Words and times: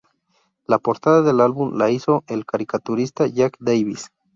La 0.65 0.79
portada 0.79 1.21
del 1.21 1.39
álbum 1.41 1.75
la 1.77 1.91
hizo 1.91 2.23
el 2.25 2.43
caricaturista 2.47 3.27
Jack 3.27 3.57
Davis. 3.59 4.09